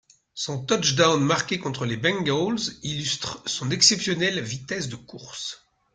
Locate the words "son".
0.33-0.65, 3.45-3.69